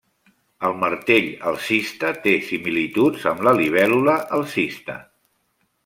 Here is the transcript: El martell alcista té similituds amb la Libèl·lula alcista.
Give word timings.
El 0.69 0.71
martell 0.83 1.27
alcista 1.51 2.11
té 2.25 2.35
similituds 2.49 3.29
amb 3.33 3.47
la 3.49 3.55
Libèl·lula 3.61 4.19
alcista. 4.41 4.99